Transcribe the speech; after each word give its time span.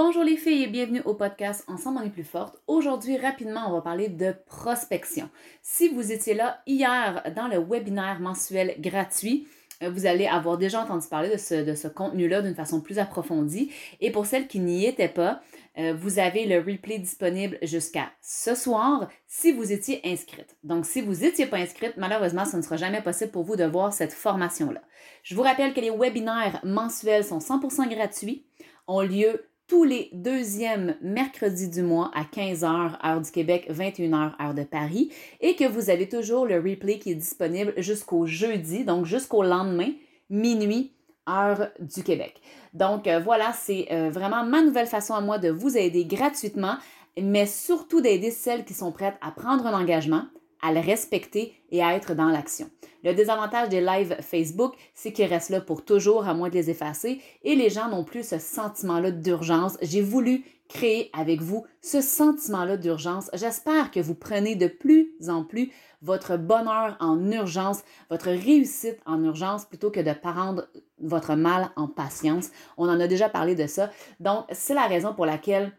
Bonjour 0.00 0.22
les 0.22 0.36
filles 0.36 0.62
et 0.62 0.68
bienvenue 0.68 1.02
au 1.06 1.14
podcast 1.14 1.64
Ensemble 1.66 1.98
on 2.00 2.06
est 2.06 2.10
plus 2.10 2.22
forte. 2.22 2.62
Aujourd'hui, 2.68 3.16
rapidement, 3.16 3.64
on 3.66 3.72
va 3.72 3.80
parler 3.80 4.08
de 4.08 4.32
prospection. 4.46 5.28
Si 5.60 5.88
vous 5.88 6.12
étiez 6.12 6.34
là 6.34 6.62
hier 6.68 7.24
dans 7.34 7.48
le 7.48 7.58
webinaire 7.58 8.20
mensuel 8.20 8.76
gratuit, 8.78 9.48
euh, 9.82 9.90
vous 9.90 10.06
allez 10.06 10.28
avoir 10.28 10.56
déjà 10.56 10.80
entendu 10.80 11.04
parler 11.08 11.30
de 11.30 11.36
ce, 11.36 11.88
contenu-là 11.88 12.42
d'une 12.42 12.54
façon 12.54 12.80
plus 12.80 13.00
approfondie. 13.00 13.72
Et 14.00 14.12
pour 14.12 14.26
celles 14.26 14.46
qui 14.46 14.60
n'y 14.60 14.86
étaient 14.86 15.08
pas, 15.08 15.40
euh, 15.78 15.94
vous 15.98 16.20
avez 16.20 16.46
le 16.46 16.58
replay 16.58 17.00
disponible 17.00 17.58
jusqu'à 17.62 18.12
ce 18.22 18.54
soir 18.54 19.08
si 19.26 19.50
vous 19.50 19.72
étiez 19.72 20.00
inscrite. 20.04 20.56
Donc, 20.62 20.86
si 20.86 21.00
vous 21.00 21.24
n'étiez 21.24 21.46
pas 21.46 21.56
inscrite, 21.56 21.94
malheureusement, 21.96 22.44
ce 22.44 22.56
ne 22.56 22.62
sera 22.62 22.76
jamais 22.76 23.02
possible 23.02 23.32
pour 23.32 23.42
vous 23.42 23.56
de 23.56 23.64
voir 23.64 23.92
cette 23.92 24.12
formation-là. 24.12 24.82
Je 25.24 25.34
vous 25.34 25.42
rappelle 25.42 25.74
que 25.74 25.80
les 25.80 25.90
webinaires 25.90 26.60
mensuels 26.62 27.24
sont 27.24 27.40
100% 27.40 27.88
gratuits, 27.88 28.46
ont 28.86 29.00
lieu 29.00 29.42
tous 29.68 29.84
les 29.84 30.08
deuxièmes 30.14 30.96
mercredis 31.02 31.68
du 31.68 31.82
mois 31.82 32.10
à 32.14 32.24
15h, 32.24 33.06
heure 33.06 33.20
du 33.20 33.30
Québec, 33.30 33.68
21h, 33.70 34.32
heure 34.42 34.54
de 34.54 34.64
Paris, 34.64 35.12
et 35.40 35.54
que 35.54 35.64
vous 35.64 35.90
avez 35.90 36.08
toujours 36.08 36.46
le 36.46 36.56
replay 36.56 36.98
qui 36.98 37.12
est 37.12 37.14
disponible 37.14 37.74
jusqu'au 37.76 38.26
jeudi, 38.26 38.84
donc 38.84 39.04
jusqu'au 39.04 39.42
lendemain, 39.42 39.92
minuit, 40.30 40.92
heure 41.28 41.68
du 41.80 42.02
Québec. 42.02 42.40
Donc 42.72 43.06
euh, 43.06 43.20
voilà, 43.20 43.52
c'est 43.52 43.88
euh, 43.92 44.08
vraiment 44.10 44.42
ma 44.42 44.62
nouvelle 44.62 44.86
façon 44.86 45.14
à 45.14 45.20
moi 45.20 45.38
de 45.38 45.50
vous 45.50 45.76
aider 45.76 46.06
gratuitement, 46.06 46.76
mais 47.20 47.44
surtout 47.44 48.00
d'aider 48.00 48.30
celles 48.30 48.64
qui 48.64 48.74
sont 48.74 48.90
prêtes 48.90 49.18
à 49.20 49.30
prendre 49.30 49.66
un 49.66 49.78
engagement, 49.78 50.24
à 50.62 50.72
le 50.72 50.80
respecter 50.80 51.54
et 51.70 51.82
à 51.82 51.94
être 51.94 52.14
dans 52.14 52.28
l'action. 52.28 52.70
Le 53.04 53.14
désavantage 53.14 53.68
des 53.68 53.80
lives 53.80 54.16
Facebook, 54.20 54.74
c'est 54.94 55.12
qu'ils 55.12 55.26
restent 55.26 55.50
là 55.50 55.60
pour 55.60 55.84
toujours, 55.84 56.26
à 56.26 56.34
moins 56.34 56.48
de 56.48 56.54
les 56.54 56.70
effacer, 56.70 57.20
et 57.44 57.54
les 57.54 57.70
gens 57.70 57.88
n'ont 57.88 58.04
plus 58.04 58.26
ce 58.26 58.38
sentiment-là 58.38 59.12
d'urgence. 59.12 59.78
J'ai 59.82 60.02
voulu 60.02 60.44
créer 60.68 61.10
avec 61.12 61.40
vous 61.40 61.64
ce 61.80 62.00
sentiment-là 62.00 62.76
d'urgence. 62.76 63.30
J'espère 63.34 63.90
que 63.90 64.00
vous 64.00 64.14
prenez 64.14 64.56
de 64.56 64.66
plus 64.66 65.12
en 65.28 65.44
plus 65.44 65.72
votre 66.02 66.36
bonheur 66.36 66.96
en 67.00 67.30
urgence, 67.30 67.82
votre 68.10 68.28
réussite 68.28 68.98
en 69.06 69.22
urgence, 69.24 69.64
plutôt 69.64 69.90
que 69.90 70.00
de 70.00 70.12
prendre 70.12 70.68
votre 71.00 71.34
mal 71.34 71.70
en 71.76 71.88
patience. 71.88 72.50
On 72.76 72.88
en 72.88 73.00
a 73.00 73.06
déjà 73.06 73.28
parlé 73.28 73.54
de 73.54 73.66
ça. 73.66 73.90
Donc, 74.20 74.44
c'est 74.52 74.74
la 74.74 74.86
raison 74.86 75.14
pour 75.14 75.26
laquelle 75.26 75.72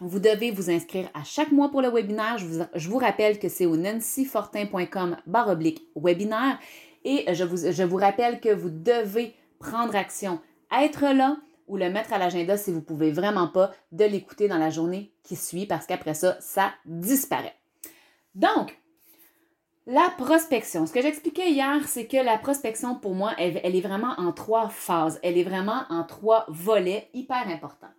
vous 0.00 0.18
devez 0.18 0.50
vous 0.50 0.70
inscrire 0.70 1.08
à 1.14 1.24
chaque 1.24 1.52
mois 1.52 1.70
pour 1.70 1.82
le 1.82 1.90
webinaire. 1.90 2.38
Je 2.38 2.88
vous, 2.88 2.98
rappelle 2.98 3.38
que 3.38 3.48
c'est 3.48 3.66
au 3.66 3.76
nancyfortin.com 3.76 5.16
oblique 5.48 5.86
webinaire. 5.96 6.58
Et 7.04 7.32
je 7.34 7.44
vous, 7.44 7.70
je 7.70 7.82
vous 7.82 7.96
rappelle 7.96 8.40
que 8.40 8.52
vous 8.52 8.70
devez 8.70 9.34
prendre 9.58 9.94
action, 9.96 10.40
être 10.70 11.02
là 11.14 11.36
ou 11.68 11.76
le 11.76 11.90
mettre 11.90 12.12
à 12.12 12.18
l'agenda 12.18 12.56
si 12.56 12.70
vous 12.70 12.78
ne 12.78 12.84
pouvez 12.84 13.10
vraiment 13.10 13.48
pas, 13.48 13.72
de 13.92 14.04
l'écouter 14.04 14.48
dans 14.48 14.58
la 14.58 14.70
journée 14.70 15.12
qui 15.22 15.36
suit 15.36 15.66
parce 15.66 15.86
qu'après 15.86 16.14
ça, 16.14 16.36
ça 16.40 16.72
disparaît. 16.84 17.54
Donc, 18.34 18.78
la 19.86 20.12
prospection. 20.16 20.86
Ce 20.86 20.92
que 20.92 21.02
j'expliquais 21.02 21.50
hier, 21.50 21.80
c'est 21.86 22.06
que 22.06 22.16
la 22.16 22.38
prospection, 22.38 22.94
pour 22.94 23.14
moi, 23.14 23.32
elle, 23.38 23.60
elle, 23.64 23.74
est 23.74 23.80
vraiment 23.80 24.14
en 24.16 24.32
trois 24.32 24.68
phases. 24.68 25.18
Elle 25.22 25.38
est 25.38 25.44
vraiment 25.44 25.82
en 25.90 26.04
trois 26.04 26.44
volets 26.48 27.08
hyper 27.14 27.48
importants. 27.48 27.90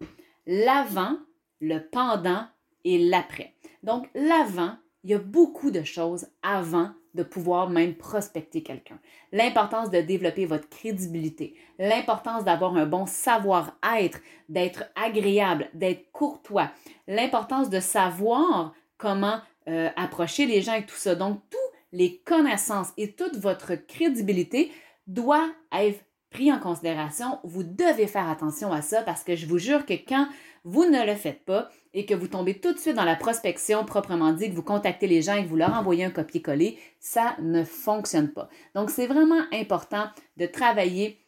L'avant, 0.46 1.18
le 1.64 1.80
pendant 1.80 2.46
et 2.84 2.98
l'après. 2.98 3.54
Donc, 3.82 4.10
l'avant, 4.14 4.76
il 5.04 5.12
y 5.12 5.14
a 5.14 5.20
beaucoup 5.20 5.72
de 5.72 5.84
choses 5.84 6.28
avant 6.42 6.92
de 7.14 7.24
pouvoir 7.24 7.70
même 7.70 7.96
prospecter 7.96 8.64
quelqu'un. 8.64 9.00
L'importance 9.32 9.92
de 9.92 10.02
développer 10.02 10.46
votre 10.46 10.68
crédibilité, 10.70 11.56
l'importance 11.78 12.44
d'avoir 12.44 12.76
un 12.76 12.86
bon 12.86 13.06
savoir-être, 13.06 14.20
d'être 14.50 14.86
agréable, 14.96 15.70
d'être 15.74 16.12
courtois, 16.12 16.72
l'importance 17.08 17.70
de 17.70 17.80
savoir 17.80 18.74
comment 18.98 19.40
euh, 19.68 19.90
approcher 19.96 20.46
les 20.46 20.62
gens 20.62 20.74
et 20.74 20.86
tout 20.86 20.96
ça. 20.96 21.16
Donc, 21.16 21.42
toutes 21.50 21.60
les 21.92 22.18
connaissances 22.20 22.92
et 22.98 23.12
toute 23.14 23.36
votre 23.36 23.76
crédibilité 23.76 24.72
doit 25.06 25.50
être 25.72 26.04
pris 26.34 26.52
en 26.52 26.60
considération. 26.60 27.40
Vous 27.44 27.64
devez 27.64 28.08
faire 28.08 28.30
attention 28.30 28.74
à 28.74 28.82
ça 28.82 29.02
parce 29.04 29.24
que 29.24 29.36
je 29.36 29.46
vous 29.46 29.60
jure 29.60 29.86
que 29.86 29.94
quand 29.94 30.28
vous 30.66 30.86
ne 30.86 31.06
le 31.06 31.16
faites 31.16 31.46
pas 31.46 31.70
et 31.94 32.06
que 32.06 32.14
vous 32.14 32.28
tombez 32.28 32.60
tout 32.60 32.74
de 32.74 32.78
suite 32.78 32.96
dans 32.96 33.06
la 33.06 33.16
prospection 33.16 33.86
proprement 33.86 34.34
dit, 34.34 34.50
que 34.50 34.56
vous 34.56 34.64
contactez 34.64 35.08
les 35.08 35.22
gens 35.22 35.36
et 35.36 35.44
que 35.44 35.50
vous 35.50 35.56
leur 35.56 35.74
envoyez 35.74 36.04
un 36.04 36.10
copier-coller, 36.10 36.78
ça 37.00 37.38
ne 37.42 37.64
fonctionne 37.64 38.30
pas. 38.30 38.50
Donc, 38.76 38.90
c'est 38.90 39.08
vraiment 39.08 39.42
important 39.54 40.08
de 40.38 40.46
travailler 40.46 41.20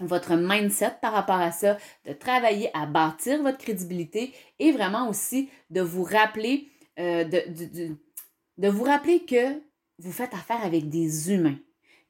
votre 0.00 0.34
mindset 0.34 0.94
par 1.02 1.12
rapport 1.12 1.40
à 1.40 1.52
ça, 1.52 1.76
de 2.06 2.14
travailler 2.14 2.70
à 2.74 2.86
bâtir 2.86 3.42
votre 3.42 3.58
crédibilité 3.58 4.32
et 4.58 4.72
vraiment 4.72 5.08
aussi 5.08 5.50
de 5.68 5.82
vous 5.82 6.04
rappeler, 6.04 6.68
euh, 6.98 7.24
de, 7.24 7.94
de 8.56 8.68
vous 8.68 8.84
rappeler 8.84 9.24
que 9.26 9.60
vous 9.98 10.12
faites 10.12 10.32
affaire 10.32 10.64
avec 10.64 10.88
des 10.88 11.30
humains, 11.30 11.58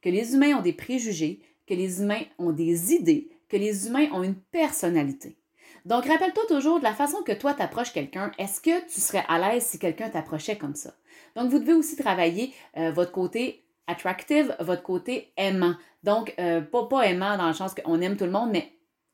que 0.01 0.09
les 0.09 0.35
humains 0.35 0.59
ont 0.59 0.63
des 0.63 0.73
préjugés, 0.73 1.41
que 1.71 1.75
les 1.75 2.03
humains 2.03 2.25
ont 2.39 2.51
des 2.51 2.93
idées, 2.93 3.31
que 3.49 3.57
les 3.57 3.87
humains 3.87 4.09
ont 4.13 4.25
une 4.25 4.35
personnalité. 4.35 5.37
Donc, 5.85 6.05
rappelle-toi 6.07 6.43
toujours 6.49 6.81
de 6.81 6.85
la 6.85 6.93
façon 6.93 7.23
que 7.23 7.33
toi 7.33 7.55
t'approches 7.55 7.93
quelqu'un. 7.93 8.33
Est-ce 8.39 8.61
que 8.61 8.85
tu 8.93 9.01
serais 9.01 9.25
à 9.29 9.39
l'aise 9.39 9.65
si 9.65 9.79
quelqu'un 9.79 10.11
t'approchait 10.11 10.59
comme 10.59 10.75
ça? 10.75 10.95
Donc, 11.37 11.49
vous 11.49 11.61
devez 11.61 11.75
aussi 11.75 11.95
travailler 11.95 12.53
euh, 12.77 12.91
votre 12.91 13.13
côté 13.13 13.65
attractive, 13.87 14.55
votre 14.59 14.83
côté 14.83 15.33
aimant. 15.37 15.75
Donc, 16.03 16.35
euh, 16.41 16.61
pas, 16.61 17.03
aimant 17.03 17.37
dans 17.37 17.47
le 17.47 17.55
sens 17.55 17.73
qu'on 17.75 18.01
aime 18.01 18.17
tout 18.17 18.25
le 18.25 18.33
monde, 18.33 18.51
mais 18.53 18.73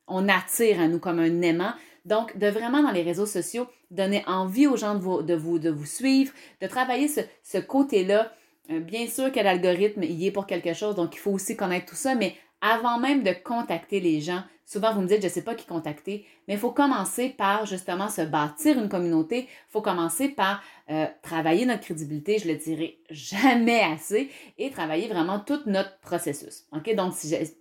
on 0.09 0.29
attire 0.29 0.81
à 0.81 0.89
nous 0.89 0.99
comme 0.99 1.19
un 1.19 1.43
aimant. 1.43 1.75
Donc, 2.07 2.39
de 2.39 2.47
vraiment 2.47 2.83
dans 2.83 2.93
les 2.93 3.03
réseaux 3.03 3.27
sociaux, 3.27 3.67
donner 3.91 4.25
envie 4.27 4.67
aux 4.67 4.77
gens 4.77 4.95
de 4.95 5.35
vous, 5.35 5.85
suivre, 5.85 6.33
de 6.63 6.67
travailler 6.67 7.09
ce, 7.09 7.59
côté-là. 7.59 8.33
Euh, 8.71 8.81
bien 8.81 9.07
sûr 9.07 9.31
que 9.31 9.41
l'algorithme, 9.41 10.03
il 10.03 10.25
est 10.25 10.31
pour 10.33 10.47
quelque 10.47 10.73
chose, 10.73 10.97
donc 10.97 11.15
il 11.15 11.19
faut 11.19 11.33
aussi 11.33 11.57
connaître 11.57 11.87
tout 11.87 11.97
ça, 11.97 12.15
mais 12.17 12.35
avant 12.61 12.99
même 12.99 13.23
de 13.23 13.33
contacter 13.33 14.01
les 14.01 14.21
gens, 14.21 14.43
souvent 14.65 14.93
vous 14.93 15.01
me 15.01 15.07
dites, 15.07 15.21
je 15.21 15.27
ne 15.27 15.33
sais 15.33 15.43
pas 15.43 15.55
qui 15.55 15.67
contacter, 15.67 16.27
mais 16.49 16.55
il 16.55 16.61
faut 16.61 16.73
commencer 16.73 17.29
par 17.29 17.67
justement 17.67 18.09
se 18.09 18.23
bâtir 18.23 18.79
une 18.79 18.89
communauté, 18.89 19.49
il 19.49 19.71
faut 19.71 19.83
commencer 19.83 20.29
par 20.29 20.63
euh, 20.91 21.07
travailler 21.23 21.67
notre 21.67 21.83
crédibilité, 21.83 22.39
je 22.39 22.49
le 22.49 22.57
dirai 22.57 22.99
jamais 23.11 23.81
assez, 23.81 24.31
et 24.59 24.71
travailler 24.71 25.09
vraiment 25.09 25.39
tout 25.39 25.61
notre 25.67 25.99
processus. 26.01 26.65
OK? 26.73 26.95
Donc, 26.95 27.15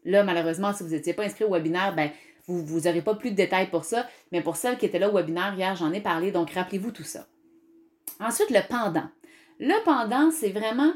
là, 0.04 0.24
malheureusement, 0.24 0.74
si 0.74 0.84
vous 0.84 0.90
n'étiez 0.90 1.14
pas 1.14 1.24
inscrit 1.24 1.46
au 1.46 1.52
webinaire, 1.52 1.96
ben, 1.96 2.10
vous 2.48 2.82
n'aurez 2.82 3.02
pas 3.02 3.16
plus 3.16 3.32
de 3.32 3.36
détails 3.36 3.70
pour 3.70 3.86
ça, 3.86 4.08
mais 4.32 4.42
pour 4.42 4.56
celles 4.56 4.78
qui 4.78 4.86
étaient 4.86 5.00
là 5.00 5.10
au 5.10 5.16
webinaire 5.16 5.56
hier, 5.56 5.76
j'en 5.76 5.92
ai 5.92 6.02
parlé, 6.02 6.32
donc 6.32 6.52
rappelez-vous 6.52 6.92
tout 6.92 7.04
ça. 7.04 7.28
Ensuite, 8.20 8.50
le 8.50 8.62
pendant. 8.68 9.10
Le 9.60 9.84
pendant, 9.84 10.32
c'est 10.32 10.50
vraiment 10.50 10.94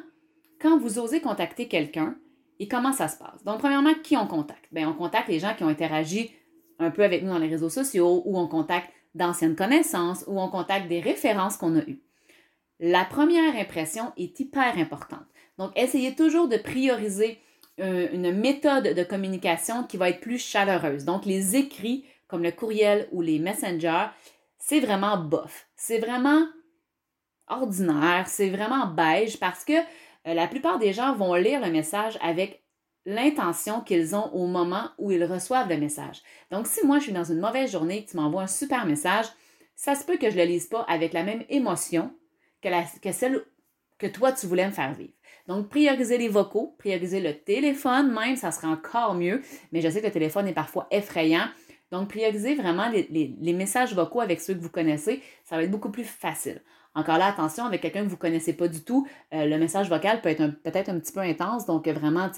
quand 0.62 0.78
vous 0.78 1.00
osez 1.00 1.22
contacter 1.22 1.68
quelqu'un, 1.68 2.16
et 2.60 2.68
comment 2.68 2.94
ça 2.94 3.08
se 3.08 3.18
passe? 3.18 3.44
Donc, 3.44 3.60
premièrement, 3.60 3.94
qui 4.04 4.18
on 4.18 4.28
contacte? 4.28 4.66
Bien, 4.72 4.90
on 4.90 4.94
contacte 4.94 5.30
les 5.30 5.40
gens 5.40 5.54
qui 5.56 5.64
ont 5.64 5.70
interagi 5.70 6.32
un 6.80 6.92
peu 6.92 7.04
avec 7.04 7.24
nous 7.24 7.30
dans 7.30 7.40
les 7.40 7.48
réseaux 7.48 7.70
sociaux, 7.70 8.22
ou 8.26 8.38
on 8.38 8.48
contacte 8.48 8.90
d'anciennes 9.16 9.56
connaissances, 9.56 10.24
ou 10.28 10.40
on 10.40 10.50
contacte 10.50 10.88
des 10.88 11.00
références 11.00 11.58
qu'on 11.58 11.76
a 11.76 11.82
eues. 11.82 12.02
La 12.80 13.04
première 13.06 13.56
impression 13.56 14.14
est 14.18 14.40
hyper 14.40 14.78
importante. 14.78 15.26
Donc, 15.58 15.72
essayez 15.76 16.16
toujours 16.16 16.48
de 16.48 16.58
prioriser 16.58 17.40
euh, 17.80 18.08
une 18.14 18.32
méthode 18.32 18.94
de 18.94 19.04
communication 19.04 19.84
qui 19.84 19.98
va 19.98 20.10
être 20.10 20.22
plus 20.22 20.38
chaleureuse. 20.38 21.06
Donc, 21.06 21.26
les 21.26 21.56
écrits, 21.56 22.06
comme 22.28 22.44
le 22.44 22.52
courriel 22.52 23.08
ou 23.12 23.22
les 23.22 23.40
messengers, 23.40 24.08
c'est 24.58 24.80
vraiment 24.80 25.18
bof. 25.18 25.68
C'est 25.76 26.00
vraiment 26.00 26.46
ordinaire, 27.48 28.26
c'est 28.28 28.50
vraiment 28.50 28.88
beige 28.88 29.40
parce 29.40 29.66
que 29.66 29.74
la 30.34 30.48
plupart 30.48 30.80
des 30.80 30.94
gens 30.94 31.16
vont 31.16 31.34
lire 31.36 31.60
le 31.60 31.72
message 31.72 32.18
avec 32.22 32.64
l'intention 33.06 33.82
qu'ils 33.82 34.16
ont 34.16 34.32
au 34.34 34.48
moment 34.48 34.90
où 34.98 35.12
ils 35.12 35.24
reçoivent 35.24 35.70
le 35.70 35.78
message. 35.78 36.22
Donc, 36.52 36.68
si 36.68 36.86
moi, 36.86 37.00
je 37.00 37.06
suis 37.06 37.14
dans 37.14 37.24
une 37.24 37.40
mauvaise 37.40 37.72
journée 37.72 37.98
et 37.98 38.06
que 38.06 38.12
tu 38.12 38.18
m'envoies 38.18 38.44
un 38.44 38.48
super 38.48 38.86
message, 38.86 39.26
ça 39.76 39.96
se 39.96 40.06
peut 40.06 40.18
que 40.18 40.30
je 40.30 40.36
ne 40.36 40.42
le 40.42 40.48
lise 40.48 40.68
pas 40.68 40.82
avec 40.82 41.14
la 41.14 41.24
même 41.24 41.44
émotion 41.50 42.12
que, 42.62 43.12
celle 43.12 43.44
que 43.98 44.08
toi, 44.08 44.32
tu 44.32 44.46
voulais 44.46 44.68
me 44.68 44.72
faire 44.72 44.94
vivre. 44.94 45.14
Donc, 45.48 45.70
prioriser 45.70 46.18
les 46.18 46.28
vocaux, 46.28 46.76
prioriser 46.78 47.22
le 47.22 47.34
téléphone 47.34 48.14
même, 48.14 48.36
ça 48.36 48.52
serait 48.52 48.68
encore 48.68 49.16
mieux, 49.16 49.42
mais 49.72 49.82
je 49.82 49.90
sais 49.90 50.02
que 50.02 50.08
le 50.08 50.12
téléphone 50.12 50.48
est 50.48 50.54
parfois 50.54 50.88
effrayant. 50.92 51.48
Donc, 51.92 52.10
prioriser 52.10 52.54
vraiment 52.56 52.90
les, 52.90 53.54
messages 53.54 53.96
vocaux 53.96 54.22
avec 54.22 54.42
ceux 54.42 54.54
que 54.54 54.60
vous 54.60 54.70
connaissez, 54.70 55.24
ça 55.44 55.56
va 55.56 55.64
être 55.64 55.72
beaucoup 55.72 55.92
plus 55.92 56.04
facile. 56.04 56.62
Encore 56.96 57.18
là, 57.18 57.28
attention, 57.28 57.66
avec 57.66 57.82
quelqu'un 57.82 58.02
que 58.02 58.08
vous 58.08 58.16
ne 58.16 58.20
connaissez 58.20 58.54
pas 58.54 58.68
du 58.68 58.84
tout, 58.84 59.08
euh, 59.34 59.46
le 59.46 59.58
message 59.58 59.90
vocal 59.90 60.22
peut 60.22 60.30
être 60.30 60.62
peut-être 60.64 60.90
un 60.90 61.00
petit 61.00 61.12
peu 61.12 61.20
intense, 61.20 61.66
donc 61.66 61.88
vraiment, 61.88 62.30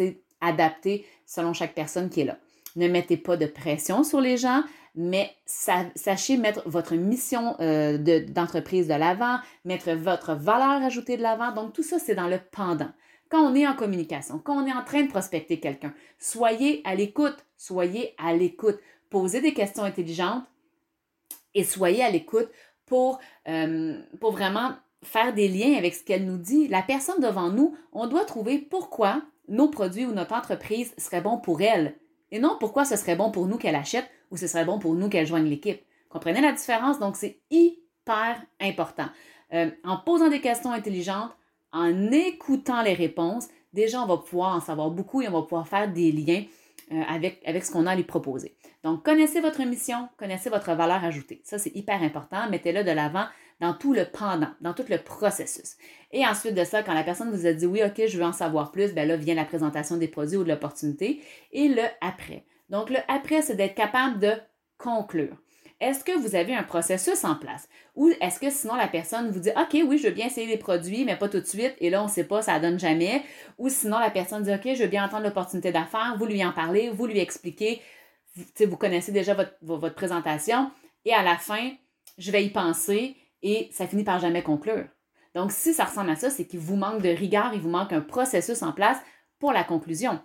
adapté 0.41 1.05
selon 1.25 1.53
chaque 1.53 1.73
personne 1.73 2.09
qui 2.09 2.21
est 2.21 2.25
là. 2.25 2.37
Ne 2.75 2.87
mettez 2.87 3.17
pas 3.17 3.37
de 3.37 3.45
pression 3.45 4.03
sur 4.03 4.21
les 4.21 4.37
gens, 4.37 4.63
mais 4.95 5.31
sachez 5.45 6.37
mettre 6.37 6.67
votre 6.67 6.95
mission 6.95 7.55
euh, 7.61 7.97
d'entreprise 7.97 8.87
de, 8.87 8.93
l'avant, 8.93 9.39
mettre 9.63 9.91
votre 9.91 10.33
valeur 10.33 10.83
ajoutée 10.83 11.17
de 11.17 11.21
l'avant. 11.21 11.51
Donc, 11.53 11.73
tout 11.73 11.83
ça, 11.83 11.99
c'est 11.99 12.15
dans 12.15 12.27
le 12.27 12.39
pendant. 12.51 12.89
Quand 13.29 13.41
on 13.41 13.55
est 13.55 13.65
en 13.65 13.75
communication, 13.75 14.39
quand 14.39 14.61
on 14.61 14.67
est 14.67 14.73
en 14.73 14.83
train 14.83 15.03
de 15.03 15.09
prospecter 15.09 15.59
quelqu'un, 15.61 15.93
soyez 16.19 16.81
à 16.83 16.95
l'écoute, 16.95 17.45
soyez 17.57 18.13
à 18.17 18.33
l'écoute. 18.33 18.77
Posez 19.09 19.41
des 19.41 19.53
questions 19.53 19.83
intelligentes, 19.83 20.43
et 21.53 21.63
soyez 21.63 22.03
à 22.03 22.09
l'écoute 22.09 22.49
pour, 22.91 23.21
euh, 23.47 24.01
pour 24.19 24.33
vraiment 24.33 24.71
faire 25.01 25.33
des 25.33 25.47
liens 25.47 25.77
avec 25.77 25.95
ce 25.95 26.03
qu'elle 26.03 26.25
nous 26.25 26.37
dit. 26.37 26.67
La 26.67 26.81
personne 26.81 27.21
devant 27.21 27.49
nous, 27.49 27.73
on 27.93 28.05
doit 28.05 28.25
trouver 28.25 28.57
pourquoi 28.57 29.21
nos 29.47 29.69
produits 29.69 30.05
ou 30.05 30.11
notre 30.11 30.33
entreprise 30.33 30.93
seraient 30.97 31.21
bons 31.21 31.37
pour 31.37 31.61
elle 31.61 31.95
et 32.31 32.39
non 32.39 32.57
pourquoi 32.59 32.83
ce 32.83 32.97
serait 32.97 33.15
bon 33.15 33.31
pour 33.31 33.47
nous 33.47 33.57
qu'elle 33.57 33.77
achète 33.77 34.09
ou 34.29 34.35
ce 34.35 34.45
serait 34.45 34.65
bon 34.65 34.77
pour 34.77 34.93
nous 34.93 35.07
qu'elle 35.07 35.25
joigne 35.25 35.47
l'équipe. 35.47 35.79
Comprenez 36.09 36.41
la 36.41 36.51
différence? 36.51 36.99
Donc, 36.99 37.15
c'est 37.15 37.39
hyper 37.49 38.41
important. 38.59 39.07
Euh, 39.53 39.71
en 39.85 39.95
posant 39.95 40.27
des 40.27 40.41
questions 40.41 40.73
intelligentes, 40.73 41.31
en 41.71 42.11
écoutant 42.11 42.81
les 42.81 42.93
réponses, 42.93 43.47
déjà, 43.71 44.03
on 44.03 44.05
va 44.05 44.17
pouvoir 44.17 44.57
en 44.57 44.59
savoir 44.59 44.91
beaucoup 44.91 45.21
et 45.21 45.29
on 45.29 45.31
va 45.31 45.43
pouvoir 45.43 45.65
faire 45.65 45.89
des 45.89 46.11
liens 46.11 46.43
euh, 46.91 47.01
avec, 47.07 47.41
avec 47.45 47.63
ce 47.63 47.71
qu'on 47.71 47.85
a 47.85 47.91
à 47.91 47.95
lui 47.95 48.03
proposer. 48.03 48.55
Donc, 48.83 49.03
connaissez 49.03 49.39
votre 49.41 49.63
mission, 49.63 50.09
connaissez 50.17 50.49
votre 50.49 50.73
valeur 50.73 51.03
ajoutée. 51.03 51.41
Ça, 51.43 51.57
c'est 51.57 51.75
hyper 51.75 52.01
important. 52.01 52.49
Mettez-le 52.49 52.83
de 52.83 52.91
l'avant 52.91 53.25
dans 53.59 53.73
tout 53.73 53.93
le 53.93 54.05
pendant, 54.05 54.49
dans 54.59 54.73
tout 54.73 54.85
le 54.89 54.97
processus. 54.97 55.77
Et 56.11 56.25
ensuite 56.25 56.55
de 56.55 56.63
ça, 56.63 56.83
quand 56.83 56.93
la 56.93 57.03
personne 57.03 57.31
vous 57.31 57.45
a 57.45 57.53
dit 57.53 57.65
oui, 57.65 57.81
OK, 57.83 58.01
je 58.07 58.17
veux 58.17 58.25
en 58.25 58.33
savoir 58.33 58.71
plus, 58.71 58.93
bien 58.93 59.05
là 59.05 59.15
vient 59.15 59.35
la 59.35 59.45
présentation 59.45 59.97
des 59.97 60.07
produits 60.07 60.37
ou 60.37 60.43
de 60.43 60.49
l'opportunité 60.49 61.21
et 61.51 61.67
le 61.67 61.83
après. 62.01 62.45
Donc, 62.69 62.89
le 62.89 62.97
après, 63.07 63.41
c'est 63.41 63.55
d'être 63.55 63.75
capable 63.75 64.19
de 64.19 64.31
conclure. 64.77 65.37
Est-ce 65.81 66.03
que 66.03 66.17
vous 66.17 66.35
avez 66.35 66.55
un 66.55 66.61
processus 66.61 67.25
en 67.25 67.35
place? 67.35 67.67
Ou 67.95 68.11
est-ce 68.21 68.39
que 68.39 68.51
sinon 68.51 68.75
la 68.75 68.87
personne 68.87 69.31
vous 69.31 69.39
dit 69.39 69.49
OK, 69.49 69.81
oui, 69.85 69.97
je 69.97 70.07
veux 70.07 70.13
bien 70.13 70.27
essayer 70.27 70.45
les 70.45 70.57
produits, 70.57 71.03
mais 71.03 71.17
pas 71.17 71.27
tout 71.27 71.39
de 71.39 71.45
suite, 71.45 71.75
et 71.79 71.89
là, 71.89 72.01
on 72.01 72.05
ne 72.05 72.11
sait 72.11 72.23
pas, 72.23 72.43
ça 72.43 72.59
ne 72.59 72.61
donne 72.61 72.79
jamais. 72.79 73.23
Ou 73.57 73.67
sinon 73.67 73.97
la 73.97 74.11
personne 74.11 74.43
dit 74.43 74.53
OK, 74.53 74.75
je 74.75 74.83
veux 74.83 74.89
bien 74.89 75.03
entendre 75.03 75.23
l'opportunité 75.23 75.71
d'affaires, 75.71 76.15
vous 76.19 76.25
lui 76.25 76.45
en 76.45 76.53
parlez, 76.53 76.91
vous 76.91 77.07
lui 77.07 77.19
expliquez, 77.19 77.81
vous, 78.35 78.77
connaissez 78.77 79.11
déjà 79.11 79.35
votre 79.61 79.95
présentation, 79.95 80.71
et 81.03 81.13
à 81.13 81.23
la 81.23 81.35
fin, 81.37 81.71
je 82.17 82.31
vais 82.31 82.45
y 82.45 82.49
penser, 82.49 83.17
et 83.41 83.67
ça 83.71 83.87
finit 83.87 84.03
par 84.03 84.19
jamais 84.19 84.43
conclure. 84.43 84.85
Donc, 85.33 85.51
si 85.51 85.73
ça 85.73 85.85
ressemble 85.85 86.11
à 86.11 86.15
ça, 86.15 86.29
c'est 86.29 86.45
qu'il 86.45 86.59
vous 86.59 86.75
manque 86.75 87.01
de 87.01 87.09
rigueur, 87.09 87.51
il 87.53 87.61
vous 87.61 87.69
manque 87.69 87.91
un 87.91 88.01
processus 88.01 88.61
en 88.61 88.71
place 88.71 88.99
pour 89.39 89.51
la 89.51 89.63
conclusion. 89.63 90.19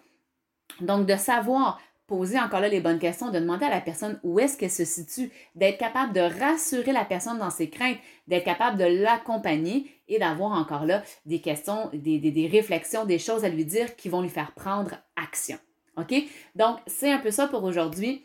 Donc, 0.80 1.06
de 1.06 1.16
savoir 1.16 1.80
poser 2.06 2.38
encore 2.38 2.60
là 2.60 2.68
les 2.68 2.80
bonnes 2.80 2.98
questions, 2.98 3.30
de 3.30 3.38
demander 3.38 3.64
à 3.64 3.70
la 3.70 3.80
personne 3.80 4.20
où 4.22 4.38
est-ce 4.38 4.56
qu'elle 4.56 4.70
se 4.70 4.84
situe, 4.84 5.30
d'être 5.54 5.78
capable 5.78 6.12
de 6.12 6.20
rassurer 6.20 6.92
la 6.92 7.04
personne 7.04 7.38
dans 7.38 7.50
ses 7.50 7.68
craintes, 7.68 7.98
d'être 8.28 8.44
capable 8.44 8.78
de 8.78 8.84
l'accompagner 8.84 9.90
et 10.08 10.18
d'avoir 10.18 10.52
encore 10.52 10.84
là 10.84 11.02
des 11.24 11.40
questions, 11.40 11.90
des, 11.92 12.48
réflexions, 12.50 13.04
des 13.04 13.18
choses 13.18 13.44
à 13.44 13.48
lui 13.48 13.64
dire 13.64 13.96
qui 13.96 14.08
vont 14.08 14.22
lui 14.22 14.28
faire 14.28 14.52
prendre 14.52 14.92
action. 15.16 15.58
OK? 15.96 16.14
Donc, 16.54 16.78
c'est 16.86 17.10
un 17.10 17.18
peu 17.18 17.30
ça 17.30 17.48
pour 17.48 17.64
aujourd'hui. 17.64 18.22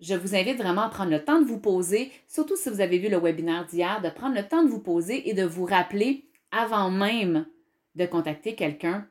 Je 0.00 0.14
vous 0.14 0.34
invite 0.34 0.58
vraiment 0.58 0.82
à 0.82 0.88
prendre 0.90 1.10
le 1.10 1.24
temps 1.24 1.40
de 1.40 1.46
vous 1.46 1.58
poser, 1.58 2.12
surtout 2.28 2.56
si 2.56 2.68
vous 2.68 2.82
avez 2.82 2.98
vu 2.98 3.08
le 3.08 3.18
webinaire 3.18 3.64
d'hier, 3.64 4.02
de 4.02 4.10
prendre 4.10 4.34
le 4.34 4.46
temps 4.46 4.62
de 4.62 4.68
vous 4.68 4.82
poser 4.82 5.30
et 5.30 5.32
de 5.32 5.44
vous 5.44 5.64
rappeler 5.64 6.28
avant 6.50 6.90
même 6.90 7.46
de 7.94 8.04
contacter 8.04 8.54
quelqu'un 8.54 9.08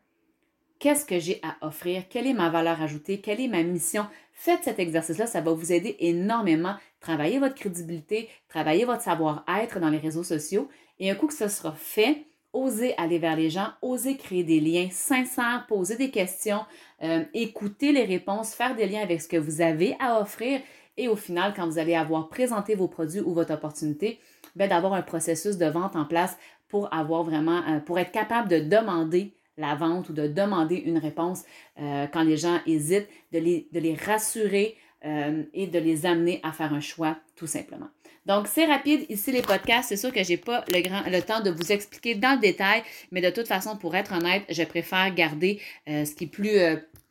qu'est-ce 0.80 1.06
que 1.06 1.20
j'ai 1.20 1.42
à 1.44 1.66
offrir, 1.66 2.04
quelle 2.10 2.28
est 2.28 2.34
ma 2.34 2.50
valeur 2.50 2.82
ajoutée, 2.82 3.20
quelle 3.20 3.42
est 3.42 3.48
ma 3.48 3.64
mission? 3.64 4.06
Faites 4.34 4.64
cet 4.64 4.80
exercice-là, 4.80 5.28
ça 5.28 5.42
va 5.42 5.52
vous 5.54 5.72
aider 5.72 5.96
énormément. 6.00 6.76
Travaillez 7.00 7.40
votre 7.40 7.56
crédibilité, 7.56 8.30
travaillez 8.50 8.86
votre 8.86 9.02
savoir-être 9.02 9.80
dans 9.80 9.90
les 9.90 9.98
réseaux 9.98 10.24
sociaux. 10.24 10.70
Et 11.00 11.10
un 11.10 11.16
coup 11.16 11.28
que 11.28 11.34
ce 11.34 11.48
sera 11.48 11.74
fait, 11.74 12.26
osez 12.54 12.96
aller 12.98 13.20
vers 13.20 13.36
les 13.36 13.50
gens, 13.50 13.70
osez 13.82 14.18
créer 14.18 14.44
des 14.44 14.60
liens 14.60 14.90
sincères, 14.92 15.66
poser 15.68 15.98
des 15.98 16.12
questions, 16.12 16.66
euh, 17.04 17.24
écouter 17.34 17.92
les 17.92 18.06
réponses, 18.06 18.54
faire 18.54 18.76
des 18.76 18.88
liens 18.88 19.02
avec 19.02 19.22
ce 19.22 19.28
que 19.28 19.38
vous 19.38 19.62
avez 19.62 19.96
à 20.00 20.22
offrir. 20.22 20.62
Et 20.98 21.08
au 21.08 21.16
final, 21.16 21.54
quand 21.56 21.68
vous 21.68 21.78
allez 21.78 21.96
avoir 21.96 22.30
présenté 22.30 22.76
vos 22.76 22.88
produits 22.88 23.20
ou 23.20 23.34
votre 23.34 23.54
opportunité, 23.54 24.20
ben, 24.56 24.70
d'avoir 24.70 24.94
un 24.94 25.02
processus 25.02 25.58
de 25.58 25.66
vente 25.66 25.96
en 25.96 26.06
place 26.06 26.38
pour 26.70 26.94
avoir 26.94 27.24
vraiment, 27.24 27.62
euh, 27.68 27.80
pour 27.80 28.00
être 28.00 28.12
capable 28.12 28.50
de 28.50 28.60
demander 28.60 29.34
la 29.58 29.76
vente 29.76 30.10
ou 30.10 30.14
de 30.14 30.28
demander 30.28 30.76
une 30.76 30.98
réponse 30.98 31.44
euh, 31.80 32.08
quand 32.08 32.24
les 32.24 32.38
gens 32.38 32.60
hésitent, 32.66 33.08
de 33.32 33.40
les, 33.40 33.96
rassurer 34.06 34.76
euh, 35.06 35.44
et 35.54 35.68
de 35.68 35.80
les 35.80 36.06
amener 36.06 36.40
à 36.44 36.52
faire 36.52 36.74
un 36.74 36.82
choix 36.82 37.18
tout 37.36 37.48
simplement. 37.48 37.88
Donc, 38.26 38.48
c'est 38.48 38.66
rapide. 38.66 39.06
Ici, 39.10 39.32
les 39.32 39.44
podcasts, 39.44 39.90
c'est 39.90 39.98
sûr 39.98 40.12
que 40.12 40.24
je 40.24 40.30
n'ai 40.30 40.38
pas 40.38 40.66
le, 40.68 41.22
temps 41.22 41.42
de 41.42 41.52
vous 41.52 41.72
expliquer 41.72 42.16
dans 42.16 42.34
le 42.34 42.40
détail, 42.40 42.82
mais 43.12 43.22
de 43.22 43.30
toute 43.30 43.48
façon, 43.48 43.78
pour 43.78 43.96
être 43.96 44.14
honnête, 44.14 44.44
je 44.50 44.64
préfère 44.64 45.14
garder 45.14 45.62
euh, 45.88 46.06
ce 46.06 46.16
qui 46.16 46.24
est 46.24 46.28
plus, 46.28 46.58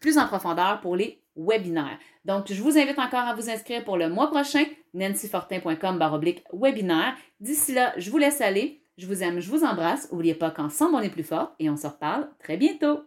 plus 0.01 0.19
en 0.19 0.27
profondeur 0.27 0.81
pour 0.81 0.97
les 0.97 1.21
webinaires. 1.37 1.99
Donc, 2.25 2.53
je 2.53 2.61
vous 2.61 2.77
invite 2.79 2.99
encore 2.99 3.21
à 3.21 3.35
vous 3.35 3.49
inscrire 3.49 3.85
pour 3.85 3.97
le 3.97 4.09
mois 4.09 4.29
prochain, 4.29 4.65
nancyfortin.com 4.93 6.21
webinaire. 6.53 7.15
D'ici 7.41 7.75
là, 7.75 7.93
je 7.97 8.11
vous 8.11 8.19
laisse 8.19 8.41
aller. 8.41 8.81
Je 8.97 9.07
vous 9.07 9.25
aime, 9.25 9.41
je 9.41 9.51
vous 9.51 9.65
embrasse. 9.65 10.11
N'oubliez 10.13 10.35
pas 10.35 10.53
qu'ensemble 10.53 10.95
on 10.95 11.01
est 11.01 11.11
plus 11.11 11.25
fort 11.25 11.53
et 11.59 11.69
on 11.69 11.77
se 11.77 11.87
reparle 11.87 12.29
très 12.39 12.57
bientôt. 12.57 13.01